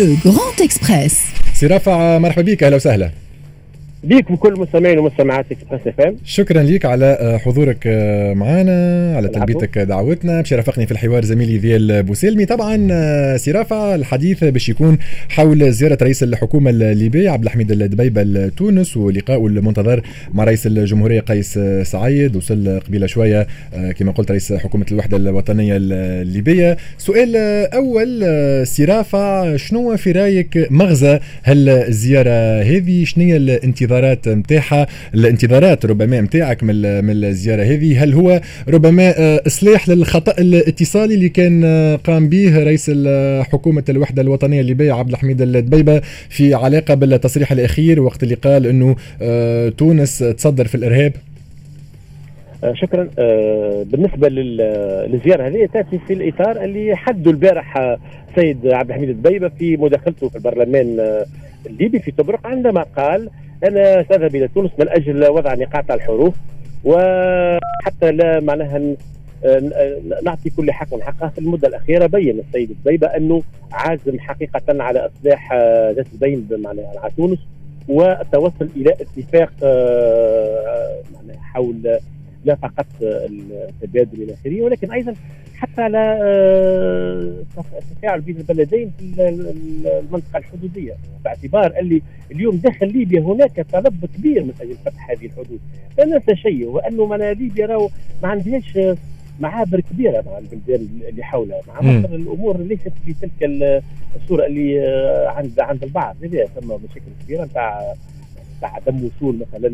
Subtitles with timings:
[0.00, 1.12] Le Grand Express.
[1.54, 3.10] سي رافع مرحبا بك اهلا وسهلا
[4.03, 6.15] بيك وكل مستمعين ومستمعات Express FM.
[6.25, 10.41] شكرا لك على آه، حضورك آه، معنا على تلبيتك دعوتنا.
[10.41, 14.97] باش يرافقني في الحوار زميلي ذيال بوسلمي طبعا آه، سي رافع الحديث باش يكون
[15.29, 20.01] حول زيارة رئيس الحكومة الليبيه عبد الحميد الدبيبه لتونس ولقائه المنتظر
[20.33, 22.35] مع رئيس الجمهورية قيس سعيد.
[22.35, 23.47] وصل قبيلة شوية
[23.99, 26.77] كما قلت رئيس حكومة الوحدة الوطنية الليبية.
[26.97, 27.35] سؤال
[27.73, 28.23] أول
[28.67, 36.21] سي رافع شنو في رأيك مغزى هالزيارة هذه؟ شنو هي الانتظار؟ الانتظارات نتاعها الانتظارات ربما
[36.21, 38.03] نتاعك من من الزيارة هذه.
[38.03, 42.91] هل هو ربما آه، إصلاح للخطأ الاتصالي اللي كان آه، قام به رئيس
[43.51, 48.95] حكومة الوحدة الوطنية الليبيه عبد الحميد الدبيبة في علاقة بالتصريح الأخير وقت اللي قال انه
[49.21, 51.13] آه، تونس تصدر في الإرهاب؟
[52.73, 53.07] شكرا.
[53.83, 57.97] بالنسبة للزيارة هذه تأتي في الإطار اللي حدوا البارح
[58.35, 60.99] سيد عبد الحميد الدبيبة في مداخلته في البرلمان
[61.65, 63.29] الليبي في طبرق عندما قال
[63.63, 66.35] أنا ساذهب إلى تونس من أجل وضع نقاط الحروف
[66.83, 68.95] وحتى لا معناها
[70.23, 71.27] نعطي كل حق حقه.
[71.27, 76.99] في المدة الأخيرة بين السيد الدبيبه أنه عازم حقيقة على إصلاح آه، ذات البين معناها
[76.99, 77.39] على تونس
[77.87, 81.01] والتوصل إلى اتفاق آه،
[81.41, 81.99] حول
[82.45, 85.13] لا فقط التبادل إلى اخره ولكن أيضا
[85.55, 85.97] حتى على
[87.77, 89.29] التفاعل آه، بين البلدين في
[89.99, 90.93] المنطقة الحدودية.
[91.23, 95.59] باعتبار اللي اليوم داخل ليبيا هناك طلب كبير من أجل فتح هذه الحدود.
[95.97, 97.89] لا ننسى شيء هو انه من ليبيا راهو
[98.23, 98.79] ما عندهاش
[99.39, 103.71] معابر كبيرة مع البلدان اللي حولها مع مصر الأمور ليست في تلك
[104.15, 106.15] الصورة اللي آه، عند عند البعض.
[106.25, 107.93] ثم مشاكل كبيرة نتاع
[108.67, 109.67] عدم وصول مثلا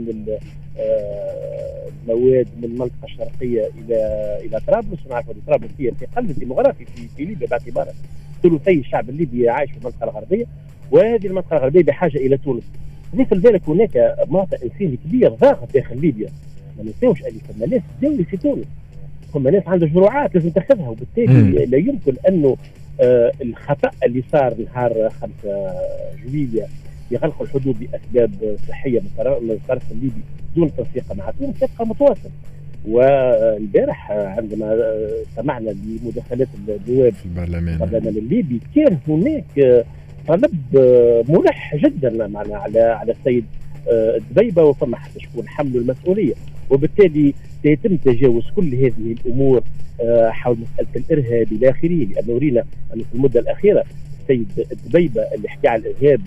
[2.07, 3.97] المواد من المنطقة الشرقيه إلى
[4.45, 5.05] إلى طرابلس.
[5.05, 7.87] ونعرف أن طرابلس هي في قلب الديموغرافي في, في ليبيا باعتبار
[8.43, 10.45] ثلثي الشعب الليبي عايش في المنطقة الغربية
[10.91, 12.63] وهذه المنطقة الغربية بحاجة إلى تونس.
[13.11, 16.29] في بالك هناك واقع انساني كبير ضاغط داخل ليبيا.
[16.77, 18.65] ما ننساوش اللي فما ناس تداوي في تونس.
[19.33, 22.57] فما ناس عندها جرعات لازم تاخذها وبالتالي لا يمكن أنه
[23.01, 25.31] آه الخطأ اللي صار نهار 5
[26.25, 26.67] جويليا
[27.11, 30.21] يغلقوا الحدود لاسباب صحية من الطرف الليبي
[30.55, 32.29] دون تنسيق مع تونس يبقى متواصل
[32.87, 34.93] والبارح عندما
[35.35, 37.81] سمعنا بمداخلات النواب في البرلمان.
[37.83, 39.85] البرلمان الليبي كان هناك
[40.27, 40.53] طلب
[41.29, 43.45] ملح جدا معنا على على السيد
[43.91, 46.33] الدبيبه وفما حتى شكون حملوا المسؤولية.
[46.69, 49.61] وبالتالي سيتم تجاوز كل هذه الأمور
[50.29, 52.63] حول مسألة الإرهاب إلى اخره لأنه رينا
[52.93, 53.83] انه في المدة الأخيرة
[54.29, 56.21] السيد الدبيبة اللي حكى على الإرهاب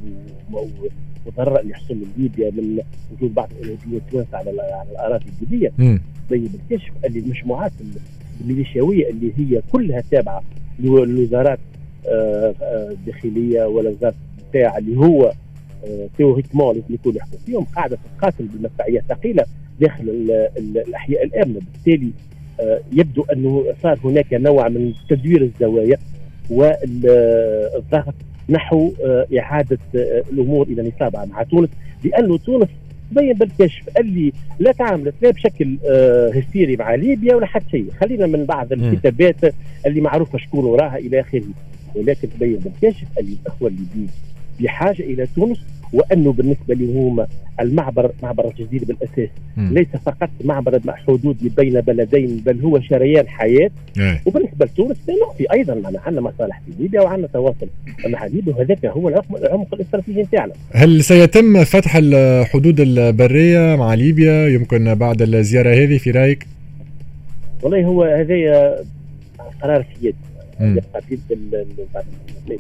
[1.27, 2.78] والضرر اللي يحصل ليبيا من
[3.12, 5.72] وجود بعض الارهابيين التوانسه على على الأراضي الليبيه
[6.31, 7.72] طيب الكشف اللي المجموعات
[8.41, 10.43] الميليشياوية اللي هي كلها تابعة
[10.78, 11.59] لوزارات
[12.09, 15.33] آه، آه، الداخليه ولا وزارة الدفاع اللي هو
[16.16, 19.44] تيوريكمون آه، لازم يكون يحكم فيهم قاعدة تقاتل بمدفعية ثقيلة
[19.81, 20.05] داخل
[20.56, 21.60] الأحياء الآمنة.
[21.72, 22.10] بالتالي
[22.93, 25.99] يبدو أنه صار هناك نوع من تدوير الزوايا.
[26.50, 28.15] والضغط
[28.49, 31.69] نحو آه، إعادة آه، الأمور إلى نصابها مع تونس
[32.05, 32.69] لأنه تونس
[33.11, 37.87] تبين بالكشف اللي لا تعاملت لا بشكل آه، هستيري مع ليبيا ولا حتى شيء.
[38.00, 39.55] خلينا من بعض الكتابات
[39.87, 41.43] اللي معروفه شكون وراها إلى آخره
[41.94, 44.09] ولكن تبين بالكشف اللي الأخوة الليبيين
[44.60, 45.59] بحاجة إلى تونس
[45.93, 47.27] وانه بالنسبة لهم
[47.61, 49.75] المعبر معبر الجزيره بالاساس م.
[49.75, 54.23] ليس فقط معبر حدود بين بلدين بل هو شريان حياه إيه.
[54.27, 57.67] وبالنسبه لتونس نعطي أيضا معنا عندنا مصالح في ليبيا وعندنا تواصل
[58.06, 60.53] مع ليبيا وهذاك هو العمق الاستراتيجي نتاعنا.
[60.73, 66.47] هل سيتم فتح الحدود البريه مع ليبيا يمكن بعد الزياره هذه في رايك؟
[67.62, 68.77] والله هو هذا
[69.62, 70.17] قرار سيادي
[70.61, 71.19] يبقى في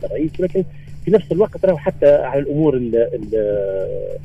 [0.04, 0.64] الرئيس ولكن
[1.04, 2.80] في نفس الوقت راهو حتى على الأمور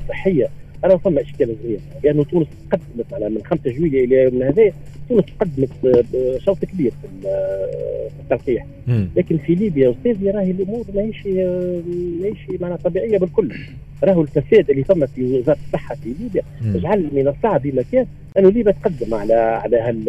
[0.02, 0.48] الصحية
[0.84, 4.72] أنا فما اشكال صغير لأنه تونس قدمت على من 5 جويلية إلى يومنا هذا
[5.08, 5.70] تونس قدمت
[6.44, 7.28] شوط كبير في
[8.20, 8.66] التلقيح
[9.16, 11.26] لكن في ليبيا استاذي راهي الأمور ماهيش
[12.20, 13.54] ماهيش معناها طبيعية بالكل.
[14.04, 16.42] راهو الفساد اللي ثم في وزارة الصحة في ليبيا
[16.80, 18.06] جعل من الصعب بمكان
[18.38, 20.04] أنه ليبيا تقدم على على هال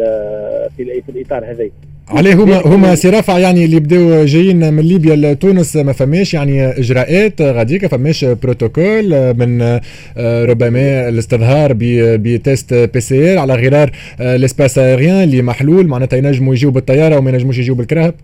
[0.76, 1.70] في, في الإطار هذا.
[2.10, 6.66] عليه هما هما سي رافع يعني اللي بداو جايين من ليبيا لتونس ما فماش يعني
[6.66, 15.22] إجراءات غاديك فماش بروتوكول من آه، ربما الاستظهار ب test PCR على غرار لاسباس ايريان
[15.22, 18.14] اللي محلول معناتها ينجموا يجيو بالطيارة وما ينجموش يجيو بالكراهب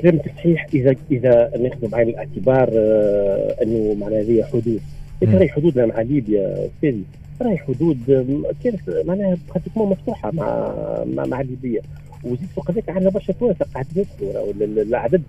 [0.00, 4.80] كلام صحيح اذا إذا ناخذ بعين الاعتبار آه، أنه معناها هذه حدود.
[5.22, 7.02] راهي حدودنا مع ليبيا أستاذي
[7.42, 7.98] راهي حدود
[8.64, 9.36] كانت معناها
[9.76, 10.74] مفتوحة مع
[11.14, 11.80] مع, مع ليبيا.
[12.24, 14.52] وزيد فوق ذلك عندنا برشا توانسه قاعد يدخلوا
[14.82, 15.22] العدد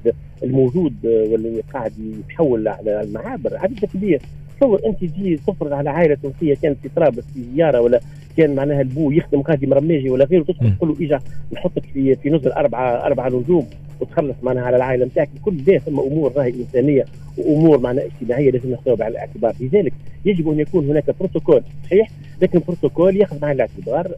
[0.44, 4.22] الموجود واللي قاعد يتحول على المعابر عدد كبير.
[4.60, 8.00] تصور أنت تجي تفرض على عائلة تونسية كانت في طرابلس في زيارة ولا
[8.38, 11.20] كان معناها البو يخدم غادي مرماجي ولا غيره تدخل تقول له إجا
[11.54, 13.68] نحطك في في نزل اربعه أربعة نجوم
[14.02, 15.30] وتخلص معناها على العائلة نتاعك.
[15.46, 17.06] كل ده ثم أمور راهي إنسانية
[17.38, 19.56] وأمور معناها اجتماعية لازم ناخذها بعين الاعتبار.
[19.60, 19.94] لذلك
[20.26, 22.10] يجب أن يكون هناك بروتوكول صحيح؟
[22.42, 24.12] لكن بروتوكول ياخذ بعين الاعتبار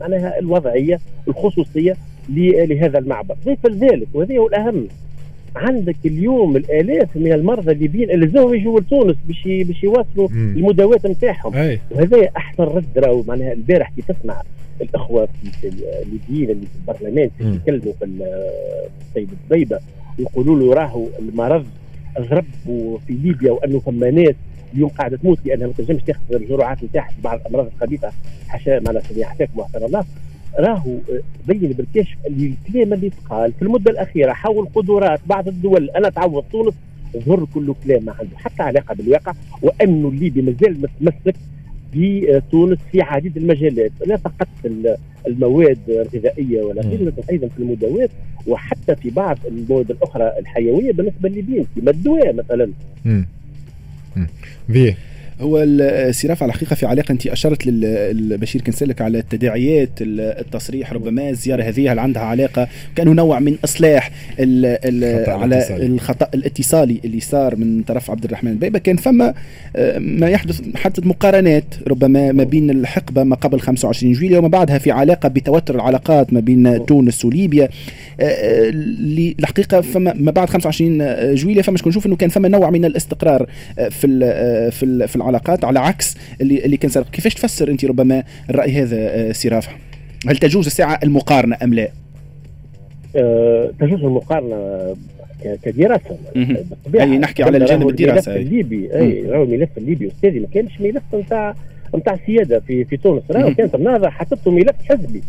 [0.00, 1.96] معناها الوضعية الخصوصية
[2.28, 3.36] لهذا المعبر.
[3.44, 4.88] ضيف لذلك وهذا هو الأهم.
[5.56, 11.52] عندك اليوم الآلاف من المرضى الليبيين اللي زاو يجوا لتونس باش باش يواصلوا المداواه نتاعهم.
[11.90, 14.42] وهذا أحسن رد راهو معناها البارح كي تسمع
[14.80, 15.28] الأخوة
[15.60, 19.78] في الليبيين اللي في البرلمان يتكلموا في السيد الضبيبه
[20.18, 21.66] يقولوا له راهو المرض
[22.20, 22.44] ضرب
[23.06, 24.34] في ليبيا وأنه فما ناس
[24.74, 28.12] اليوم قاعدة تموت لانها ما تنجمش تاخذ الجرعات نتاعها بعض الأمراض الخبيثة
[28.48, 30.04] حاشا معناها حاشاكم واحسن الله.
[30.58, 30.96] راهو
[31.46, 35.90] بين بالكشف اللي الكلام اللي تقال في المدة الأخيرة حول قدرات بعض الدول.
[35.90, 36.74] أنا تعوض تونس
[37.16, 39.32] ظهر كله كلام ما عنده حتى علاقة بالواقع
[39.62, 41.36] وانه الليبي مازال متمسك
[41.92, 43.92] في تونس في عديد المجالات.
[44.06, 48.10] لا فقط في المواد الغذائية ولا غيرها أيضا في المداوات
[48.46, 52.70] وحتى في بعض المواد الأخرى الحيوية بالنسبة للليبيين كما الدواء مثلا.
[54.14, 54.28] Hm.
[54.66, 54.96] Wie?
[55.40, 61.62] هو السراف على الحقيقة في علاقة انت أشرت للبشير كنسلك على تداعيات التصريح ربما الزياره
[61.62, 65.86] هذه هل عندها علاقة؟ كأنه نوع من إصلاح ال ال على الاتصالي.
[65.86, 69.34] الخطأ الاتصالي اللي صار من طرف عبد الرحمن بيبه كان فما
[69.76, 74.78] آه، ما يحدث حتى مقارنات ربما ما بين الحقبة ما قبل 25 جويليا وما بعدها
[74.78, 77.68] في علاقة بتوتر العلاقات ما بين تونس وليبيا.
[78.20, 78.70] آه، آه،
[79.38, 83.46] الحقيقة فما ما بعد 25 جويليا فما شكون نشوف إنه كان فما نوع من الاستقرار
[83.90, 87.84] في ال في ال في العلاقات على عكس اللي اللي كان سابق كيفاش تفسر أنت
[87.84, 89.72] ربما الرأي هذا آه، سي رافع؟
[90.28, 91.88] هل تجوز الساعة المقارنة أم لا؟
[93.16, 94.96] أه تجوز المقارنة
[95.62, 96.18] كدراسة.
[97.00, 100.08] أي نحكي على الجانب الدراسة الليبي أي راهو الملف الليبي.
[100.08, 101.54] أستاذي ما كانش ملف نتاع
[101.96, 103.22] نتاع سيادة في في تونس.
[103.30, 105.22] راهو كانت النهضه حطته ملف حزبي.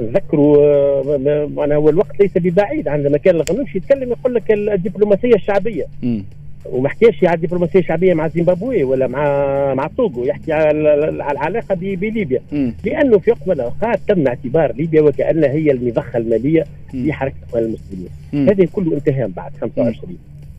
[0.00, 2.88] نذكروا آه، معناها هو الوقت ليس ببعيد.
[2.88, 5.86] عندما كان الغنوشي يتكلم يقول لك الدبلوماسية الشعبية.
[6.70, 10.70] وما حكاش على الدبلوماسيه الشعبيه مع زيمبابوي ولا مع مع توغو يحكي على
[11.08, 12.40] العلاقة بليبيا.
[12.84, 16.64] لأنه في وقت من الاوقات تم اعتبار ليبيا وكأنها هي المضخة المالية
[16.94, 18.08] لحركه المسلمين.
[18.48, 20.18] هذا كله انتهى بعد 25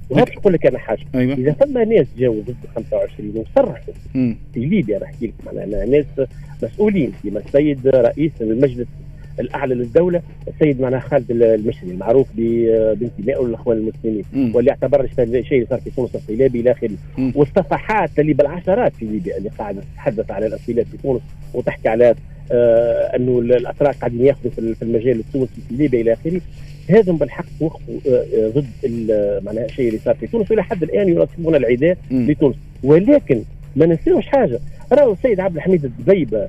[0.09, 1.05] وهذا نقول لك أنا حاجة.
[1.15, 1.33] أيوة.
[1.33, 3.93] إذا ثم ناس جاوا ضد 25 وصرحوا
[4.53, 6.05] في ليبيا نحكي لك معناها ناس
[6.63, 8.87] مسؤولين كما السيد رئيس المجلس
[9.39, 14.23] الأعلى للدولة السيد معناها خالد المشري المعروف بانتمائه للاخوان المسلمين
[14.55, 15.23] واللي اعتبر الشيء
[15.57, 16.91] اللي صار في تونس انقلابي إلى آخره.
[17.35, 21.21] والصفحات اللي بالعشرات في ليبيا اللي قاعدة تتحدث على الانقلاب في تونس
[21.53, 22.15] وتحكي على
[22.51, 26.41] آه أنه الاتراك قاعدين ياخذوا في المجال التونسي في ليبيا إلى آخره.
[26.89, 29.11] هذم بالحق وقفوا آه, آه، ضد
[29.45, 30.51] معناها الشيء اللي صار في تونس.
[30.51, 32.55] وإلى حد الآن ينصبون العداء لتونس.
[32.83, 33.41] ولكن
[33.75, 34.59] ما ننساوش حاجة
[34.93, 36.47] راهو السيد عبد الحميد الدبيبه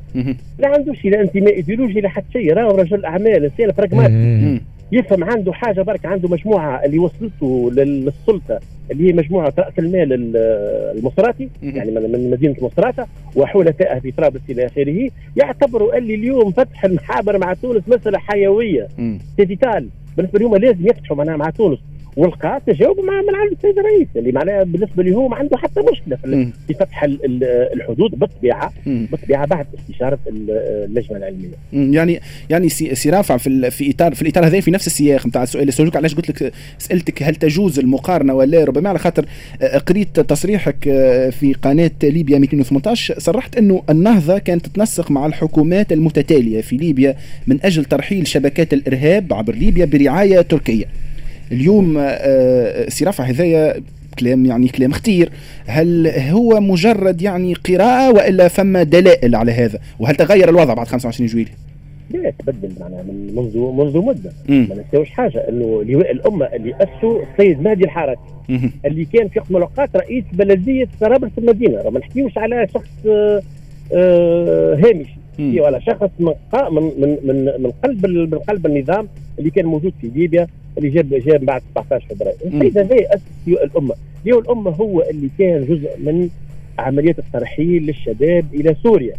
[0.58, 4.60] لا عندوش لا انتماء ايديولوجي لا حتى شيء راهو رجل اعمال انسان براغماتي
[4.92, 8.60] يفهم عنده حاجة برك عنده مجموعة اللي وصلته للسلطة
[8.90, 10.32] اللي هي مجموعة رأس المال
[10.98, 13.06] المصراتي يعني من مدينة مصراته
[13.36, 15.10] وحلفائها في طرابلس إلى آخره.
[15.36, 18.88] يعتبروا اللي اليوم فتح المعابر مع تونس مسألة حيوية.
[19.36, 21.78] vitale بالنسبة لهم لازم يفتحوا معناها مع تونس.
[22.16, 25.80] ولقاو تجاوب مع من عند السيد الرئيس اللي معناها بالنسبة له هو ما عنده حتى
[25.92, 26.16] مشكلة
[26.66, 27.04] في فتح
[27.74, 31.48] الحدود بالطبيعة بالطبيعة بعد استشارة اللجنة العلمية.
[31.72, 35.62] يعني يعني سي رافع في في اطار في الإطار هذا في نفس السياق نتاع السؤال
[35.62, 39.26] اللي سألوك علاش قلت لك سألتك هل تجوز المقارنة ولا ربما على خاطر
[39.62, 45.92] آه، قريت تصريحك آه، في قناة ليبيا 218 صرحت إنه النهضة كانت تتنسق مع الحكومات
[45.92, 47.16] المتتالية في ليبيا
[47.46, 50.84] من أجل ترحيل شبكات الإرهاب عبر ليبيا برعاية تركية.
[51.52, 53.74] اليوم آه، آه، سي رافع هذايا
[54.18, 55.30] كلام يعني كلام خطير.
[55.66, 61.26] هل هو مجرد يعني قراءة وإلا فما دلائل على هذا؟ وهل تغير الوضع بعد 25
[61.28, 61.52] جويلية
[62.10, 64.32] لا تبدل معناها من منذ منذ مدة.
[64.48, 68.18] ما نساوش حاجة إنه لواء الأمة اللي أسسوا السيد مهدي الحارث
[68.86, 71.90] اللي كان في وقت من الاوقات رئيس بلدية طرابلس المدينة.
[71.90, 76.32] ما نحكيوش على شخص آه هامشي ولا شخص من
[76.70, 80.46] من من من قلب من قلب النظام اللي كان موجود في ليبيا
[80.78, 82.36] اللي جاب جاب بعد 17 فبراير.
[82.44, 83.94] السيد هذا أسس الأمة.
[84.24, 86.28] ليه الأمة هو اللي كان جزء من
[86.78, 89.14] عمليه الترحيل للشباب إلى سوريا.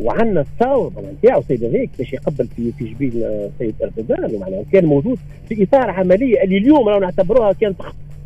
[0.00, 4.34] وعندنا الثورة نتاعو السيد هذاك باش يقبل في في جبين السيد إردوغان.
[4.34, 7.76] ومعناها كان موجود في إطار عملية اللي اليوم راهو نعتبروها كانت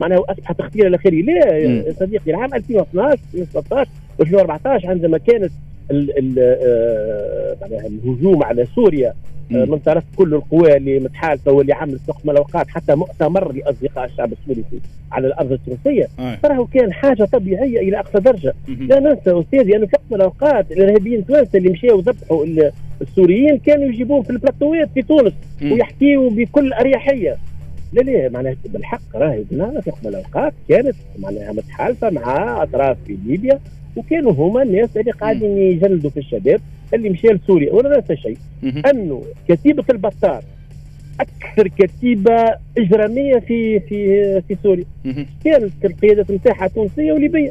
[0.01, 3.91] معناها اصبحت تخطير إلى اخره لا صديقي العام 2012 2013
[4.23, 5.53] و2014 عندما كانت
[7.61, 9.15] معناها الهجوم على سوريا.
[9.51, 14.65] من طرف كل القوى اللي متحالفة واللي عملت وقت الأوقات حتى مؤتمر لأصدقاء الشعب السوري
[15.13, 16.09] على الأرض التونسية.
[16.45, 18.55] راهو كان حاجة طبيعية إلى أقصى درجة.
[18.69, 22.47] لا ننسى أستاذي انه في وقت الأوقات الإرهابيين التوانسه اللي مشاو ذبحوا
[23.03, 27.37] السوريين كانوا يجيبوهم في البلاتوات في تونس ويحكيوا بكل أريحية.
[27.93, 33.61] لا لا معناها بالحق راهي في وقت الأوقات كانت معناها متحالفة مع أطراف في ليبيا.
[33.97, 36.61] وكانوا هما الناس اللي قاعدين يجلدوا في الشباب
[36.95, 38.37] اللي مشى لسوريا ولا ننسى شيء
[38.91, 40.43] أنه كتيبة البطار
[41.21, 44.85] أكثر كتيبة إجرامية في في في سوريا.
[45.45, 47.51] كانت القيادات نتاعها تونسية وليبية.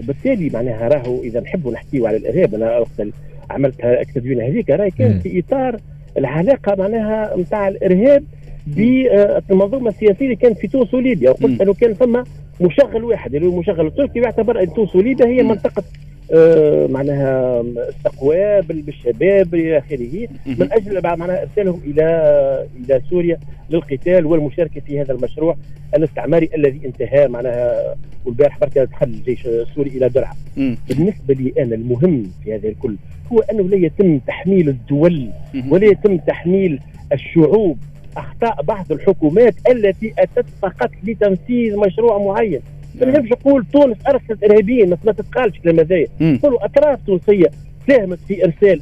[0.00, 3.08] وبالتالي معناها راهو إذا نحبوا نحكيوا على الإرهاب أنا وقت
[3.50, 5.80] عملت اكتديون هذيك راهي كان في إطار
[6.18, 8.24] العلاقة معناها نتاع الإرهاب
[8.76, 11.30] بالمنظومه السياسية اللي كانت في تونس وليبيا.
[11.30, 12.22] وقلت أنه كان ثم
[12.60, 15.82] مشغل واحد اللي هو المشغل التركي يعتبر أن تونس وليبيا هي منطقة
[16.32, 20.28] آه معناها استقواب بالشباب إلى آخره.
[20.46, 23.38] من أجل معناها إرسالهم إلى إلى سوريا
[23.70, 25.56] للقتال والمشاركة في هذا المشروع
[25.96, 27.94] الاستعماري الذي انتهى معناها
[28.26, 30.34] والبارح بركه دخل الجيش السوري إلى درعا.
[30.88, 32.96] بالنسبة لي أنا المهم في هذا الكل
[33.32, 35.28] هو أنه لا يتم تحميل الدول
[35.70, 36.80] ولا يتم تحميل
[37.12, 37.78] الشعوب
[38.16, 42.60] أخطاء بعض الحكومات التي أتت فقط لتنفيذ مشروع معين.
[43.00, 47.50] ما نجمش نقول تونس أرسلت إرهابيين ما تتقالش كلام هذايا نقولوا أطراف تونسية
[47.88, 48.80] ساهمت في إرسال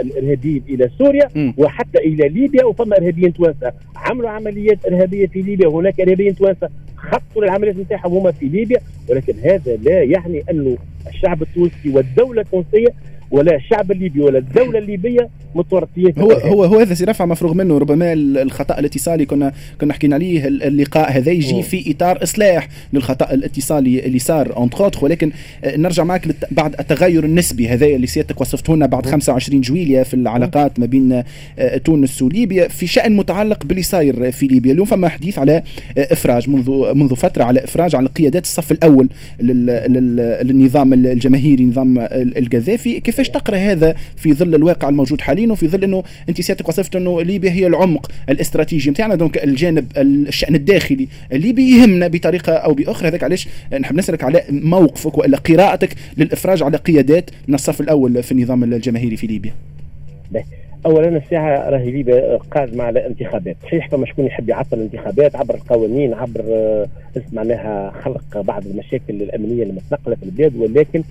[0.00, 1.52] الإرهابيين إلى سوريا م.
[1.56, 3.72] وحتى إلى ليبيا وفما إرهابيين توانسة.
[3.96, 6.68] عملوا عمليات إرهابية في ليبيا وهناك إرهابيين توانسة.
[6.96, 8.78] خطوا العمليات نتاعهم هما في ليبيا
[9.10, 10.76] ولكن هذا لا يعني أنه
[11.08, 12.88] الشعب التونسي والدولة التونسية
[13.32, 17.78] ولا الشعب الليبي ولا الدولة الليبية متورطين هو هو هو هذا رفع مفروغ منه.
[17.78, 24.06] ربما الخطأ الاتصالي كنا كنا حكينا عليه اللقاء هذا يجي في إطار إصلاح للخطأ الاتصالي
[24.06, 25.32] اللي صار entre ولكن
[25.64, 30.14] آه، نرجع معك بعد التغير النسبي هذا اللي سيادتك وصفته لنا بعد 25 جويليا في
[30.14, 31.22] العلاقات ما بين
[31.58, 34.72] آه، تونس وليبيا في شأن متعلق باللي صاير في ليبيا.
[34.72, 35.62] اليوم فما حديث على
[35.98, 39.08] آه، إفراج منذ منذ فترة على إفراج على قيادات الصف الأول
[39.40, 45.84] للنظام الجماهيري نظام القذافي كيف كيفاش تقرأ هذا في ظل الواقع الموجود حاليا وفي ظل
[45.84, 51.76] إنه أنت سيادتك وصفت إنه ليبيا هي العمق الاستراتيجي نتاعنا دونك الجانب الشأن الداخلي الليبي
[51.76, 53.48] يهمنا بطريقة أو بأخرى هذاك علاش
[53.80, 59.16] نحب نسألك على موقفك والا قراءتك للإفراج على قيادات من الصف الأول في النظام الجماهيري
[59.16, 59.54] في ليبيا.
[60.86, 66.14] اولا الساعة راهي ليبيا قادمه على انتخابات صحيح فما شكون يحب يعطل الانتخابات عبر القوانين
[66.14, 66.88] عبر آه،
[67.32, 71.02] معناها خلق بعض المشاكل الأمنية المتنقلة في البلاد ولكن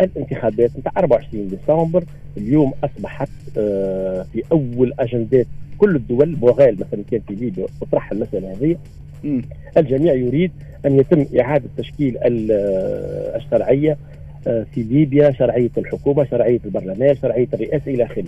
[0.00, 2.04] الانتخابات نتاع 24 ديسمبر
[2.36, 5.46] اليوم أصبحت آه، في أول أجندات
[5.78, 8.76] كل الدول بوغال مثلا كان في ليبيا وطرح المسألة هذه.
[9.76, 10.52] الجميع يريد
[10.86, 13.96] أن يتم إعادة تشكيل آه، الشرعية
[14.44, 18.24] في ليبيا شرعية الحكومة شرعية البرلمان شرعية الرئاسة إلى آخره.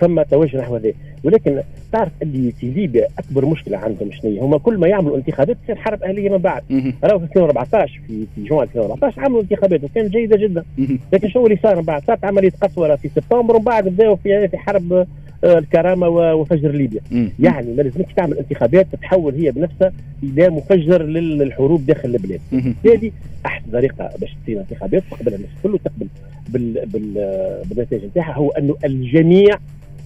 [0.00, 0.94] ثم توجه نحو ذلك
[1.24, 1.60] ولكن
[1.92, 6.02] تعرف اللي في ليبيا أكبر مشكلة عندهم شنو هما كل ما يعملوا انتخابات تصير حرب
[6.02, 6.62] أهلية من بعد.
[7.04, 10.64] راهو في 2014 في في جوان 2014 عملوا انتخابات وكانت جيدة جدا.
[11.12, 14.48] لكن شو اللي صار من بعد؟ صارت عملية قسورة في سبتمبر ومن بعد بدأوا في
[14.48, 15.06] في حرب
[15.44, 17.00] آه، الكرامة وفجر ليبيا.
[17.40, 22.40] يعني ما لازمكش تعمل انتخابات تتحول هي بنفسها إلى مفجر للحروب داخل البلاد.
[22.86, 23.10] هذه
[23.46, 26.06] احسن طريقة باش تصير انتخابات تقبل الناس كله تقبل
[26.48, 27.12] بال بال
[27.64, 29.58] بالنتائج نتاعها هو أنه الجميع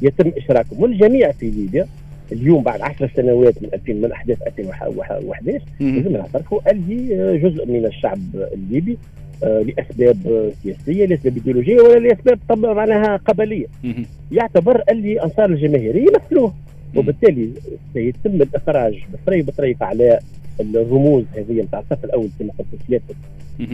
[0.03, 0.83] يتم إشراكهم.
[0.83, 1.87] والجميع في ليبيا
[2.33, 8.19] اليوم بعد عشر سنوات من 2000 من أحداث 2011 لازم نعترفوا اللي جزء من الشعب
[8.53, 8.99] الليبي
[9.45, 13.67] آه، لأسباب سياسية لأسباب إيديولوجية ولا لأسباب طبعا معناها قبلية.
[14.33, 16.55] يعتبر اللي أنصار الجماهيرية يمثلوه.
[16.97, 17.51] وبالتالي
[17.95, 20.19] سيتم الإخراج بطريقه بطريقه على
[20.61, 23.17] الرموز هذه نتاع الصف الأول كما قلت سيادتك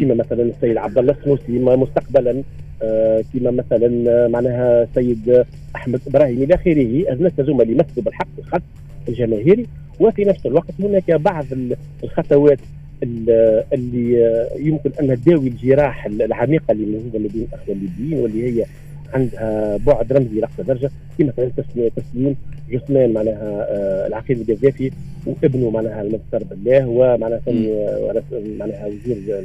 [0.00, 2.42] كما مثلا السيد عبد الله السنوسي مستقبلا
[2.82, 5.44] آه، كما مثلا آه، معناها السيد
[5.76, 8.62] أحمد إبراهيم إلى آخره الناس هذوما اللي يمثلوا بالحق الخط
[9.08, 9.66] الجماهيري.
[10.00, 11.44] وفي نفس الوقت هناك بعض
[12.04, 12.58] الخطوات
[13.02, 18.64] اللي يمكن ان تداوي الجراح العميقة اللي موجوده ما بين الاخوه الليبيين واللي هي
[19.14, 22.36] عندها بعد رمزي لاقصى درجة كما مثلا تسليم
[22.70, 24.90] جثمان معناها آه، العقيد القذافي
[25.26, 27.40] وابنه معناها المنتصر بالله ومعناها
[28.58, 29.42] معناها وزير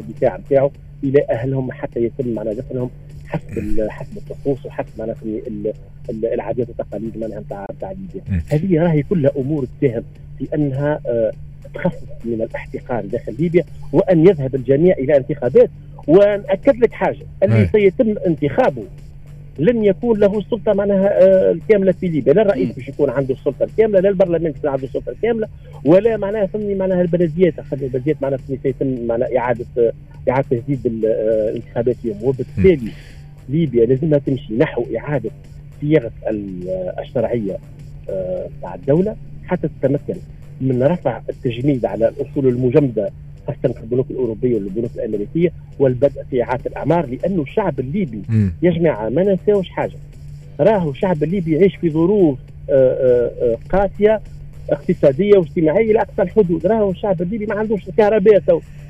[0.00, 0.70] الدفاع نتاعو
[1.04, 2.90] إلى أهلهم حتى يتم معناها دفنهم
[3.26, 5.16] حسب حسب الطقوس وحسب معناها
[6.10, 8.42] العادات والتقاليد معناها نتاع نتاع ليبيا.
[8.48, 10.02] هذه راهي كلها أمور تساهم
[10.38, 11.32] في أنها آه
[11.74, 15.70] تخفف من الاحتقان داخل ليبيا وأن يذهب الجميع إلى انتخابات
[16.08, 17.26] ونأكد لك حاجة.
[17.42, 18.82] اللي سيتم انتخابه
[19.58, 23.64] لن يكون له السلطه معناها آه، الكاملة في ليبيا، لا الرئيس باش يكون عنده السلطه
[23.64, 25.48] الكاملة، لا البرلمان باش عنده السلطه الكاملة،
[25.84, 29.92] ولا معناها فهمني معناها البلديات البلديات معناها سيتم معناها إعادة
[30.30, 32.18] إعادة تجديد الانتخابات اليوم.
[32.22, 32.92] وبالتالي
[33.48, 35.30] ليبيا لازمها تمشي نحو إعادة
[35.80, 36.10] صياغه
[37.00, 37.56] الشرعية
[38.62, 39.16] تاع الدولة
[39.46, 40.14] حتى تتمكن
[40.60, 43.10] من رفع التجنيد على الأصول المجمدة
[43.46, 48.22] خاصه في البنوك الأوروبية والبنوك الأمريكية والبدء في إعادة الأعمار لأنه الشعب الليبي
[48.62, 49.96] يا جماعة ما ننساوش حاجة؟
[50.60, 52.38] راهو الشعب الليبي يعيش في ظروف
[52.70, 54.20] آه، آه، آه، قاسية
[54.70, 56.66] اقتصادية واجتماعية لاقصى الحدود.
[56.66, 58.42] راهو الشعب الليبي ما عندوش كهرباء.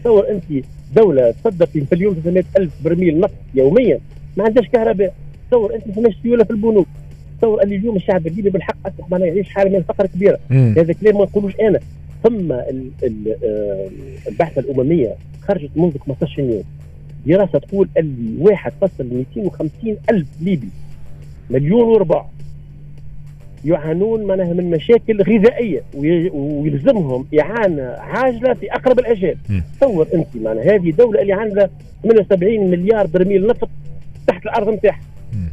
[0.04, 0.64] تصور أنت
[0.96, 4.00] دولة تصدر في مليون 300 ألف برميل نفط يوميا
[4.36, 5.14] ما عندهاش كهرباء.
[5.50, 6.86] تصور أنت ما سيولة في البنوك.
[7.38, 10.38] تصور اللي اليوم الشعب الليبي بالحق أصبح معناها يعيش حالة من الفقر كبيرة.
[10.50, 11.80] هذا كلام ما نقولوش أنا.
[12.22, 12.52] ثم
[14.28, 16.62] البعثه الأممية خرجت منذ 15 يوم.
[17.26, 20.68] دراسة تقول اللي 1.250 ألف ليبي
[21.50, 22.24] مليون وربع
[23.64, 25.82] يعانون معناها من مشاكل غذائية
[26.32, 29.36] ويلزمهم إعانة عاجلة في أقرب الاجال
[29.80, 31.70] تصور أنت معناها هذه دولة اللي عندها
[32.02, 33.68] 78 مليار برميل نفط
[34.26, 35.00] تحت الأرض نتاعها.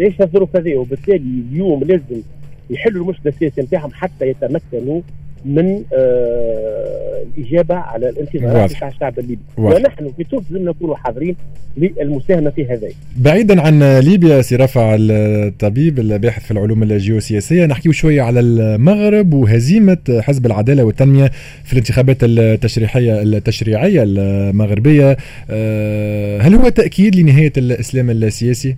[0.01, 2.21] إيش الظروف هذه؟ وبالتالي اليوم لازم
[2.69, 5.01] يحلوا المشكلة السياسية نتاعهم حتى يتمكنوا
[5.47, 9.41] من آه الإجابة على الانتظارات تاع الشعب الليبي.
[9.57, 11.35] ونحن في تونس لازم نكونوا حاضرين
[11.77, 12.87] للمساهمة في هذا.
[13.17, 19.97] بعيدا عن ليبيا سي رفع الطبيب الباحث في العلوم الجيوسياسية نحكيو شوية على المغرب وهزيمة
[20.19, 21.31] حزب العدالة والتنمية
[21.63, 25.17] في الانتخابات التشريحيه التشريعية المغربية.
[25.49, 28.75] آه هل هو تأكيد لنهاية الإسلام السياسي؟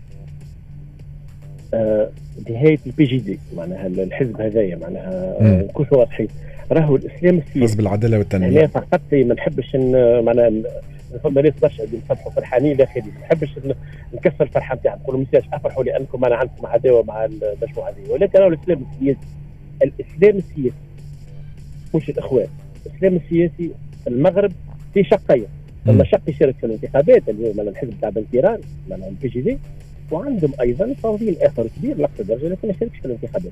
[1.74, 2.10] آه
[2.50, 6.28] نهاية ال PJD معناها الحزب هذايا معناها نكونوا واضحين
[6.72, 7.62] راهو الإسلام السياسي.
[7.62, 8.60] حزب العدالة والتنمية.
[8.60, 9.76] أنا فقط ما نحبش
[10.24, 10.52] معناها
[11.24, 13.50] فما ناس برشا اللي نفرحوا فرحانين داخلي ما نحبش
[14.14, 15.00] نكسر الفرحة نتاعهم.
[15.00, 18.12] نقول لهم افرحوا لانكم أنا عندكم عداوة مع المجموعة هذه.
[18.12, 19.28] ولكن راهو الإسلام السياسي.
[19.84, 20.78] الإسلام السياسي.
[21.96, 22.48] مش الإخوان؟
[22.86, 23.72] الإسلام السياسي
[24.08, 24.52] المغرب
[24.94, 25.46] في شقين.
[25.86, 28.60] ثم شق يشارك في الانتخابات اللي هو الحزب تاع بنكيران
[28.90, 29.58] معناها ال PJD
[30.12, 33.52] وعندهم أيضا تنظيم اخر كبير لاقصى درجة لكن ما يشاركش في الانتخابات.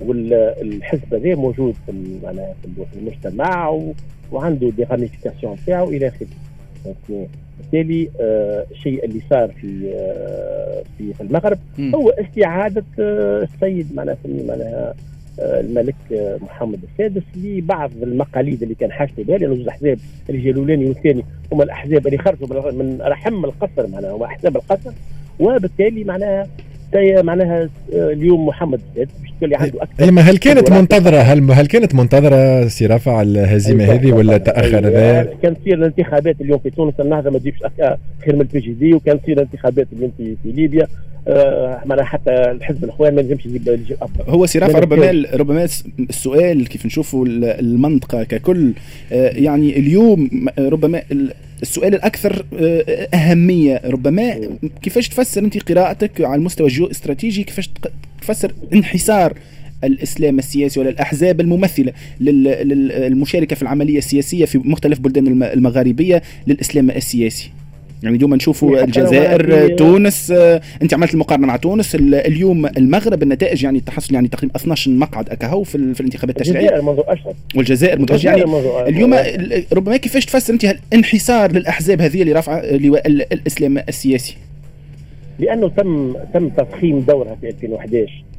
[0.00, 3.80] والحزب هذا موجود في معناها في المجتمع.
[4.32, 6.28] وعنده des ramifications تاعو إلى آخره.
[7.58, 11.58] بالتالي آه الشيء اللي صار في آه في, في المغرب.
[11.94, 14.94] هو استعادة آه السيد معناها معناها
[15.40, 19.98] آه، الملك آه، محمد السادس لبعض المقاليد اللي كان حاجته بها لأنه الاحزاب
[20.30, 24.90] اللي جا الأولاني والثاني هم الأحزاب اللي خرجوا من رحم القصر معناها هم أحزاب القصر
[25.40, 26.46] وبالتالي معناها
[26.94, 28.80] معناها آه، اليوم محمد.
[28.90, 30.04] السادس باش تولي عنده أكثر.
[30.04, 33.94] ايما هل كانت منتظرة هل هل كانت منتظرة سي رفع الهزيمه أيوة.
[33.94, 37.58] هذه ولا تأخر هذا؟ كان تصير الانتخابات اليوم في تونس النهضة ما تجيبش
[38.24, 40.86] خير من ال PJD وكان تصير الانتخابات اليوم في, في ليبيا.
[41.28, 43.68] آه حتى الحزب الأخوان ما يلزمش يجيب
[44.02, 45.68] افضل هو سي رافع ربما ربما
[46.10, 48.72] السؤال كيف نشوفوا المنطقة ككل
[49.12, 51.02] آه يعني اليوم ربما
[51.62, 53.80] السؤال الأكثر آه، أهمية.
[53.84, 57.70] ربما كيفاش تفسر أنت قراءتك على المستوى الجيو استراتيجي كيفاش
[58.20, 59.38] تفسر انحسار
[59.84, 67.50] الإسلام السياسي ولا الأحزاب الممثلة للمشاركه في العملية السياسية في مختلف بلدان المغاربية للإسلام السياسي؟
[68.02, 73.80] يعني اليوم نشوفوا الجزائر تونس آه، انت عملت المقارنة مع تونس اليوم المغرب النتائج يعني
[73.80, 76.68] تحصل يعني تقريبا 12 مقعد اكهو في, في الانتخابات التشريعية.
[76.68, 77.34] الجزائر منذ أشهر.
[77.56, 78.44] والجزائر منذ يعني
[78.88, 79.14] اليوم
[79.72, 84.36] ربما كيفاش تفسر أنت الانحسار للأحزاب هذه اللي رافعة لواء الإسلام السياسي؟
[85.38, 88.37] لأنه تم تم تضخيم دورها في 2011 آه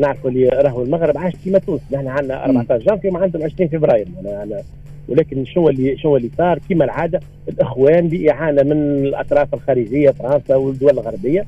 [0.00, 1.80] نعرفوا اللي راهو المغرب عاش كيما تونس.
[1.92, 4.06] نحن عندنا 14 جانفي وما عندهم 20 فبراير.
[4.20, 4.62] أنا
[5.08, 10.90] ولكن شو اللي شو اللي صار؟ كما العادة الإخوان بإعانة من الأطراف الخارجية فرنسا والدول
[10.90, 11.46] الغربية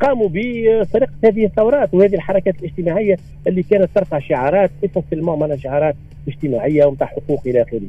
[0.00, 5.94] قاموا بسرقة هذه الثورات وهذه الحركات الاجتماعية اللي كانت ترفع شعارات essentiellement معناها شعارات
[6.28, 7.80] اجتماعيه ومتاع حقوق إلى آخره.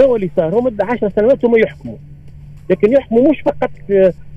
[0.00, 1.96] شو اللي صار؟ هم 10 سنوات هم يحكموا.
[2.70, 3.70] لكن يحكموا مش فقط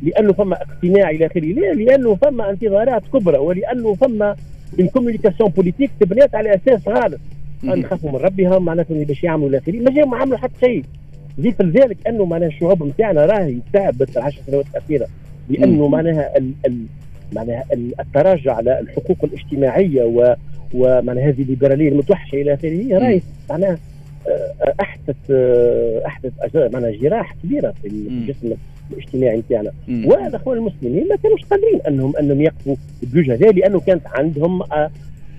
[0.02, 4.36] لأنه فما اقتناع إلى آخره، لا لأنه فما انتظارات كبرى ولأنه فما
[4.80, 7.20] من communication politique تبنيت على أساس غالب.
[7.64, 10.84] نخافوا من ربهم معناتها باش يعملوا الاخرين ما جاوا ما عملوا حتى شيء.
[11.40, 15.08] ضيف لذلك أنه معناها الشعوب نتاعنا راهي تعبت العشر سنوات الاخيره
[15.50, 16.86] لأنه معناها ال ال
[17.34, 17.64] معناها
[18.00, 20.36] التراجع على الحقوق الاجتماعية و
[20.74, 23.78] ومعناها هذه الليبرالية المتوحشة إلى آخره راهي معناها
[24.28, 28.54] آه، أحدث آه، أحدث معناها جراح كبيرة في الجسم
[28.94, 29.72] الاجتماعي نتاعنا.
[30.06, 34.92] والاخوان المسلمين ما كانوش قادرين انهم أنهم يقفوا بوجه هذا لأنه كانت عندهم آه،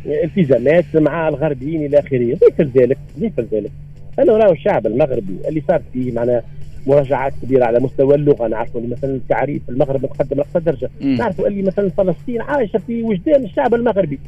[0.06, 2.34] التزامات مع الغربيين إلى آخره.
[2.34, 3.70] ضيف ذلك ضيف ذلك.
[4.18, 6.42] أنا راهو الشعب المغربي اللي صار فيه معناه
[6.86, 11.88] مراجعات كبيرة على مستوى اللغة نعرفوا مثلا التعريب المغرب متقدم لاقصى درجه نعرفوا اللي مثلا
[11.90, 14.18] فلسطين عايشة في وجدان الشعب المغربي.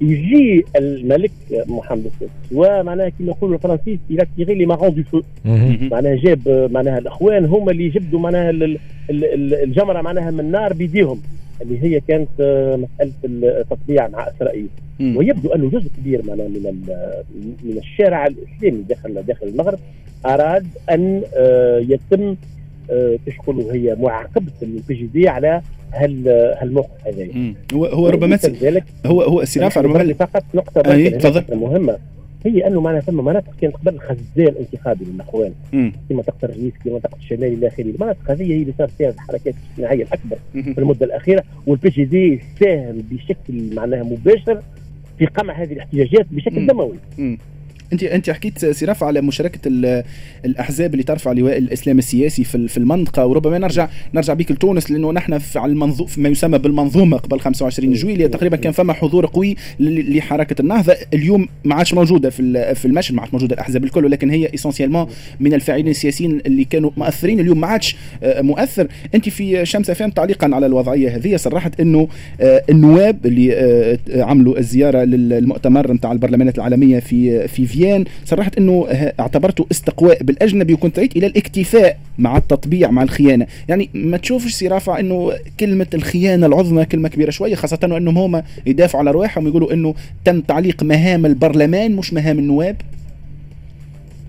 [0.00, 1.32] يجي الملك
[1.68, 5.20] محمد السادس ومعناها كما يقولوا الفرنسيس il a tiré les marrons du feu.
[5.90, 8.52] معناها جاب معناها الأخوان هم اللي جبدوا معناها
[9.10, 11.20] الجمرة معناها من النار بيديهم.
[11.62, 14.68] اللي هي كانت آه، مسألة التطبيع مع اسرائيل
[15.00, 16.38] ويبدو أنه جزء كبير من
[17.64, 19.78] من الشارع الإسلامي داخل داخل المغرب
[20.26, 22.36] أراد أن آه، يتم
[22.90, 27.28] آه، تشكل هي معاقبة ال PJD على هل هالموقف هذا.
[27.74, 28.36] هو هو ربما
[29.06, 31.56] هو هو سي ربما فقط نقطة تفضل.
[31.56, 31.98] مهمة.
[32.46, 35.52] هي أنه معناها ثم مناطق كانت قبل الخزان الانتخابي للاخوان
[36.08, 37.84] كما تقطر الرئيس كما منطقه الشمالي إلى آخره.
[37.84, 40.36] المناطق هذه هي اللي صار فيها الحركات الاجتماعيه الأكبر
[40.74, 44.62] في المدة الأخيرة وال PJD ساهم بشكل معناها مباشر
[45.18, 46.96] في قمع هذه الاحتجاجات بشكل دموي.
[47.92, 49.60] انت انت حكيت سي رافع على مشاركة
[50.44, 53.26] الأحزاب اللي ترفع لواء الاسلام السياسي في في المنطقة.
[53.26, 57.92] وربما نرجع نرجع بك لتونس لأنه نحن في على المنظوم ما يسمى بالمنظومة قبل 25
[57.92, 58.26] جويلية.
[58.26, 60.96] تقريبا كان فما حضور قوي لحركة النهضة.
[61.14, 65.06] اليوم ما عادش موجودة في في المشهد ما عادش موجودة الأحزاب الكل ولكن هي essentiellement
[65.40, 67.40] من الفاعلين السياسيين اللي كانوا مؤثرين.
[67.40, 68.88] اليوم ما عادش آه، مؤثر.
[69.14, 71.36] انت في شمس فهم تعليقا على الوضعية هذه.
[71.36, 72.08] صرحت إنه
[72.40, 78.86] آه، النواب اللي آه، عملوا الزيارة للمؤتمر نتاع البرلمانات العالمية في في فيان صرحت إنه
[79.20, 83.46] اعتبرته استقواء بالأجنبي وكنت رأيت إلى الاكتفاء مع التطبيع مع الخيانة.
[83.68, 88.42] يعني ما تشوفش سي رافع إنه كلمة الخيانة العظمى كلمة كبيرة شوية خاصة انهم هما
[88.66, 92.76] يدافعوا على رواحهم ويقولوا إنه تم تعليق مهام البرلمان مش مهام النواب؟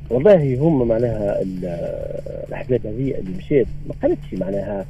[0.09, 1.41] والله هم معناها
[2.47, 4.85] الأحزاب هذه اللي مشيت ما قالتش معناها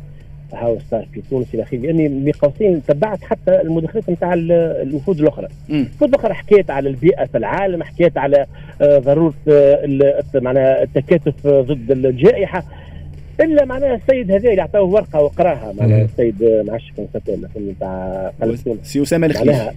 [0.53, 1.77] هاو صار في تونس إلى آخره.
[1.77, 5.47] لأني بقوسين تبعت حتى المداخلات نتاع الوفود الأخرى.
[5.69, 8.45] الوفود الأخرى حكيت على البيئة في العالم حكيت على
[8.81, 12.63] آه، ضرورة آه، معناها التكاتف ضد الجائحة.
[13.41, 18.31] إلا معناها السيد هذا اللي اعطاه ورقة وقراها معناها السيد آه، عرفتش كان نتاع
[18.83, 19.71] سي أسامة الخليفي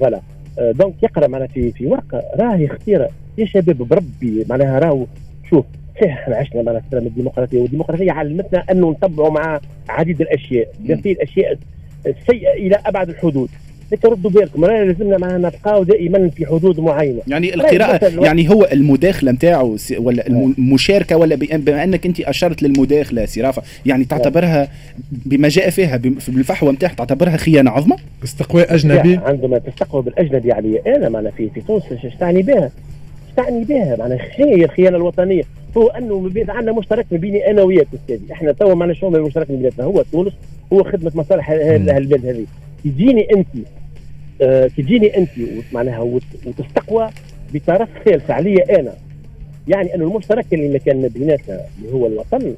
[0.00, 0.20] Voilà.
[0.58, 5.06] Donc يقرأ معناها في في ورقة راهي اختيار يا شباب بربي معناها راهو
[5.50, 5.64] شوف
[5.96, 10.68] صحيح إحنا عشنا مع السلام الديمقراطية والديمقراطية علمتنا أنه نتبعوا مع عديد الأشياء
[11.02, 11.58] في الأشياء
[12.06, 13.48] السيئه إلى أبعد الحدود.
[13.92, 17.20] لكن ردوا بالكم رانا لازمنا معنا نبقاو دائما في حدود معينة.
[17.26, 23.40] يعني القراءة يعني هو المداخلة نتاعو ولا المشاركة ولا بما أنك أنت أشرت للمداخلة سي
[23.40, 24.68] رافع يعني تعتبرها
[25.12, 31.08] بما جاء فيها بالفحوى نتاعها تعتبرها خيانة عظمى؟ استقواء أجنبي؟ عندما تستقوى بالأجنبي علي أنا
[31.08, 32.70] معنا في في تونس إيش تعني بها؟
[33.36, 35.42] تعني بها؟ معناها هي الخيانه الوطنية.
[35.76, 38.32] هو انه عندنا مشترك ما بيني أنا وياك أستاذي.
[38.32, 40.32] إحنا توا معنا شو المشترك من بيناتنا هو تونس
[40.72, 42.46] هو خدمة مصالح البلاد هذه.
[42.84, 43.46] تجيني انت
[44.42, 45.30] آه تجيني انت
[45.72, 46.00] معناها
[46.46, 47.10] وتستقوى
[47.54, 48.92] بطرف ثالث عليا أنا.
[49.68, 52.54] يعني انه المشترك اللي ما كان بيناتنا اللي هو الوطن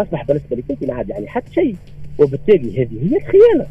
[0.00, 1.76] أصبح بالنسبة لك انت ما عاد يعني حتى شيء.
[2.18, 3.66] وبالتالي هذه هي الخيانة.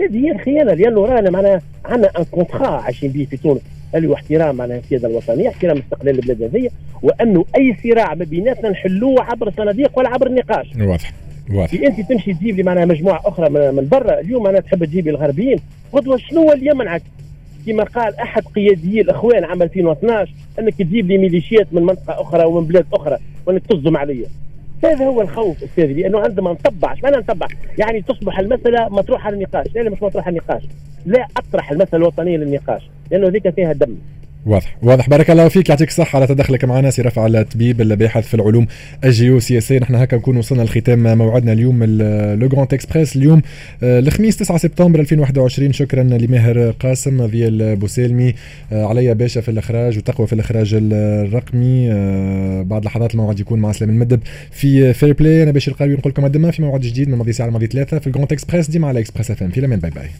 [0.00, 0.74] هذه هي الخيانة.
[0.74, 3.60] لأنه رانا معناها عندنا un contrat عايشين به في تونس.
[3.94, 6.70] اللي هو احترام معناها السيادة الوطنية احترام استقلال البلاد هذه
[7.02, 11.12] وانه أي صراع ما بيناتنا نحلوه عبر الصناديق ولا عبر النقاش واضح
[11.52, 11.74] واضح.
[11.74, 15.58] أنت تمشي تجيب لي معناها مجموعة أخرى من برا اليوم أنا تحب تجيب لي الغربيين
[15.94, 17.02] غدوه شنو اللي يمنعك
[17.66, 22.66] كما قال أحد قياديي الإخوان عام 2012 أنك تجيب لي ميليشيات من منطقة أخرى ومن
[22.66, 24.26] بلاد أخرى وانك تصدم عليا.
[24.84, 27.46] هذا هو الخوف أستاذي لأنه عندما نطبع إيش معنى نطبع؟
[27.78, 30.62] يعني تصبح المسألة مطروحة للنقاش، لا مش مطروحة للنقاش،
[31.06, 33.96] لا أطرح المساله الوطنيه للنقاش، لأنه ذيك فيها دم.
[34.46, 34.76] واضح.
[34.82, 35.08] واضح.
[35.08, 35.68] بارك الله فيك.
[35.68, 36.90] يعطيك الصحة على تدخلك معنا.
[36.90, 38.66] سي رافع الطبيب الباحث في العلوم.
[39.04, 41.84] الجيوسياسية نحن هكا نكون وصلنا لختام موعدنا اليوم.
[42.40, 43.42] Le Grand Express اليوم
[43.82, 48.34] آه، الخميس 9 سبتمبر 2021 شكرا لماهر قاسم ضيال بوسالمي
[48.72, 51.92] آه، عليا باشا في الإخراج وتقوى في الإخراج الرقمي.
[51.92, 54.20] آه، بعد لحظات الموعد يكون مع سلام المدب.
[54.50, 57.66] في Fair Play أنا باشا القاوي نقول لكم في موعد جديد من ماضي ساعة الماضي
[57.66, 59.78] ثلاثة في ال Grand Express ديما على Express FM في الأمان.
[59.78, 60.10] Bye bye.